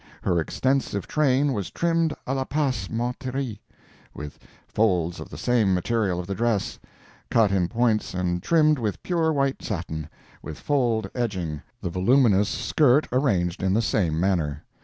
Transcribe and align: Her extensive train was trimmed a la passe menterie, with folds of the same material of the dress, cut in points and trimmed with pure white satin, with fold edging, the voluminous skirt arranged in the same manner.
Her 0.23 0.39
extensive 0.39 1.05
train 1.07 1.53
was 1.53 1.69
trimmed 1.69 2.15
a 2.25 2.33
la 2.33 2.43
passe 2.43 2.89
menterie, 2.89 3.61
with 4.15 4.39
folds 4.65 5.19
of 5.19 5.29
the 5.29 5.37
same 5.37 5.75
material 5.75 6.19
of 6.19 6.25
the 6.25 6.33
dress, 6.33 6.79
cut 7.29 7.51
in 7.51 7.67
points 7.67 8.15
and 8.15 8.41
trimmed 8.41 8.79
with 8.79 9.03
pure 9.03 9.31
white 9.31 9.61
satin, 9.61 10.09
with 10.41 10.57
fold 10.57 11.07
edging, 11.13 11.61
the 11.81 11.91
voluminous 11.91 12.49
skirt 12.49 13.07
arranged 13.11 13.61
in 13.61 13.75
the 13.75 13.81
same 13.83 14.19
manner. 14.19 14.63